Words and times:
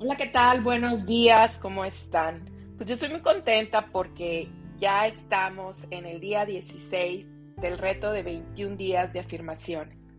Hola, 0.00 0.16
¿qué 0.16 0.26
tal? 0.26 0.60
Buenos 0.60 1.06
días, 1.06 1.56
¿cómo 1.62 1.84
están? 1.84 2.50
Pues 2.76 2.88
yo 2.88 2.94
estoy 2.94 3.10
muy 3.10 3.20
contenta 3.20 3.92
porque 3.92 4.50
ya 4.76 5.06
estamos 5.06 5.86
en 5.90 6.04
el 6.04 6.18
día 6.18 6.44
16 6.44 7.54
del 7.58 7.78
reto 7.78 8.10
de 8.10 8.24
21 8.24 8.76
días 8.76 9.12
de 9.12 9.20
afirmaciones. 9.20 10.16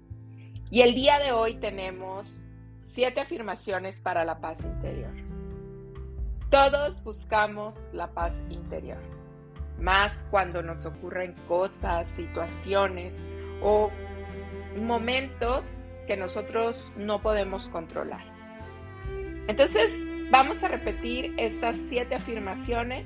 Y 0.71 0.79
el 0.79 0.95
día 0.95 1.19
de 1.19 1.33
hoy 1.33 1.55
tenemos 1.55 2.47
siete 2.83 3.19
afirmaciones 3.19 3.99
para 3.99 4.23
la 4.23 4.39
paz 4.39 4.61
interior. 4.61 5.13
Todos 6.49 7.03
buscamos 7.03 7.89
la 7.91 8.13
paz 8.13 8.33
interior, 8.49 9.01
más 9.77 10.25
cuando 10.31 10.63
nos 10.63 10.85
ocurren 10.85 11.35
cosas, 11.49 12.07
situaciones 12.07 13.13
o 13.61 13.91
momentos 14.77 15.89
que 16.07 16.15
nosotros 16.15 16.93
no 16.95 17.21
podemos 17.21 17.67
controlar. 17.67 18.34
Entonces, 19.47 19.93
vamos 20.31 20.63
a 20.63 20.67
repetir 20.67 21.33
estas 21.37 21.75
siete 21.87 22.15
afirmaciones 22.15 23.05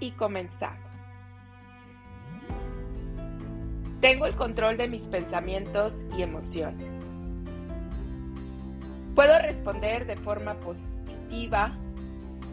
y 0.00 0.10
comenzamos. 0.12 0.90
Tengo 4.00 4.26
el 4.26 4.34
control 4.34 4.76
de 4.76 4.88
mis 4.88 5.08
pensamientos 5.08 6.06
y 6.16 6.22
emociones. 6.22 6.92
Puedo 9.14 9.38
responder 9.40 10.06
de 10.06 10.16
forma 10.16 10.54
positiva 10.54 11.76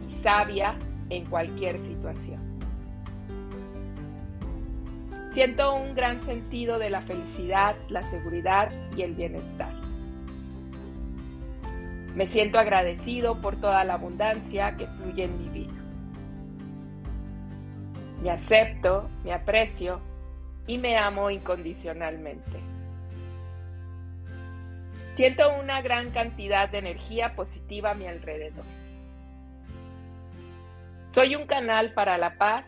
y 0.08 0.12
sabia 0.22 0.78
en 1.08 1.24
cualquier 1.24 1.78
situación. 1.78 2.40
Siento 5.32 5.74
un 5.74 5.94
gran 5.94 6.20
sentido 6.22 6.78
de 6.78 6.90
la 6.90 7.02
felicidad, 7.02 7.76
la 7.88 8.02
seguridad 8.02 8.70
y 8.96 9.02
el 9.02 9.14
bienestar. 9.14 9.87
Me 12.18 12.26
siento 12.26 12.58
agradecido 12.58 13.40
por 13.40 13.60
toda 13.60 13.84
la 13.84 13.94
abundancia 13.94 14.74
que 14.74 14.88
fluye 14.88 15.22
en 15.22 15.38
mi 15.38 15.48
vida. 15.50 15.72
Me 18.20 18.30
acepto, 18.30 19.08
me 19.22 19.32
aprecio 19.32 20.00
y 20.66 20.78
me 20.78 20.96
amo 20.98 21.30
incondicionalmente. 21.30 22.58
Siento 25.14 25.44
una 25.60 25.80
gran 25.80 26.10
cantidad 26.10 26.68
de 26.68 26.78
energía 26.78 27.36
positiva 27.36 27.92
a 27.92 27.94
mi 27.94 28.08
alrededor. 28.08 28.64
Soy 31.06 31.36
un 31.36 31.46
canal 31.46 31.94
para 31.94 32.18
la 32.18 32.36
paz 32.36 32.66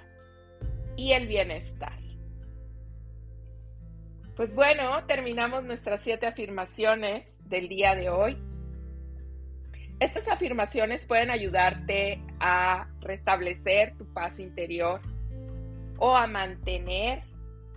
y 0.95 1.11
el 1.11 1.27
bienestar. 1.27 1.99
Pues 4.37 4.55
bueno, 4.55 5.05
terminamos 5.07 5.65
nuestras 5.65 6.03
siete 6.03 6.29
afirmaciones 6.29 7.27
del 7.49 7.69
día 7.69 7.97
de 7.97 8.11
hoy. 8.11 8.50
Estas 10.01 10.29
afirmaciones 10.29 11.05
pueden 11.05 11.31
ayudarte 11.31 12.23
a 12.41 12.89
restablecer 13.03 13.99
tu 13.99 14.11
paz 14.15 14.41
interior 14.41 15.03
o 15.99 16.17
a 16.17 16.27
mantener 16.27 17.23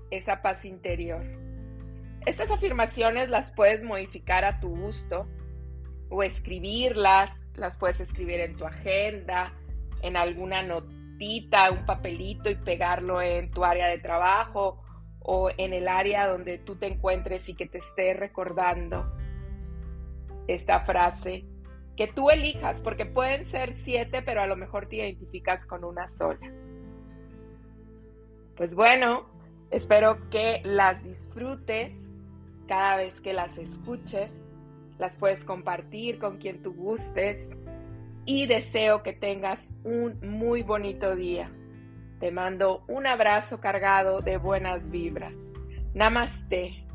esa 0.09 0.41
paz 0.41 0.63
interior. 0.63 1.21
Estas 2.25 2.49
afirmaciones 2.49 3.27
las 3.27 3.51
puedes 3.51 3.83
modificar 3.83 4.45
a 4.45 4.61
tu 4.61 4.69
gusto 4.69 5.27
o 6.09 6.23
escribirlas, 6.23 7.45
las 7.55 7.77
puedes 7.77 7.99
escribir 7.99 8.39
en 8.39 8.55
tu 8.55 8.65
agenda, 8.65 9.51
en 10.01 10.15
alguna 10.15 10.63
notita, 10.63 11.71
un 11.71 11.85
papelito 11.85 12.49
y 12.49 12.55
pegarlo 12.55 13.21
en 13.21 13.51
tu 13.51 13.65
área 13.65 13.87
de 13.87 13.97
trabajo 13.97 14.81
o 15.19 15.49
en 15.57 15.73
el 15.73 15.89
área 15.89 16.27
donde 16.27 16.57
tú 16.57 16.77
te 16.77 16.87
encuentres 16.87 17.49
y 17.49 17.53
que 17.53 17.65
te 17.65 17.79
esté 17.79 18.13
recordando 18.13 19.11
esta 20.47 20.85
frase 20.85 21.43
que 21.95 22.07
tú 22.07 22.29
elijas, 22.29 22.81
porque 22.81 23.05
pueden 23.05 23.45
ser 23.45 23.73
siete, 23.73 24.21
pero 24.21 24.41
a 24.41 24.47
lo 24.47 24.55
mejor 24.55 24.87
te 24.87 24.97
identificas 24.97 25.65
con 25.65 25.83
una 25.83 26.07
sola. 26.07 26.51
Pues 28.55 28.75
bueno, 28.75 29.25
espero 29.71 30.29
que 30.29 30.61
las 30.63 31.03
disfrutes 31.03 31.93
cada 32.67 32.97
vez 32.97 33.19
que 33.21 33.33
las 33.33 33.57
escuches, 33.57 34.31
las 34.97 35.17
puedes 35.17 35.43
compartir 35.43 36.19
con 36.19 36.37
quien 36.37 36.61
tú 36.61 36.73
gustes 36.73 37.51
y 38.25 38.45
deseo 38.45 39.03
que 39.03 39.13
tengas 39.13 39.77
un 39.83 40.19
muy 40.21 40.63
bonito 40.63 41.15
día. 41.15 41.51
Te 42.19 42.31
mando 42.31 42.85
un 42.87 43.05
abrazo 43.05 43.59
cargado 43.59 44.21
de 44.21 44.37
buenas 44.37 44.89
vibras. 44.89 45.35
Namaste. 45.93 46.85